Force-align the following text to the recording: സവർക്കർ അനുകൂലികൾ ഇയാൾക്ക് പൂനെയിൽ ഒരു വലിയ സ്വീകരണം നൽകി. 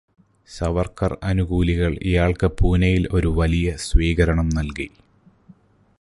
സവർക്കർ 0.49 1.17
അനുകൂലികൾ 1.23 1.91
ഇയാൾക്ക് 2.01 2.47
പൂനെയിൽ 2.61 3.07
ഒരു 3.13 3.27
വലിയ 3.27 3.75
സ്വീകരണം 3.77 4.49
നൽകി. 4.49 4.89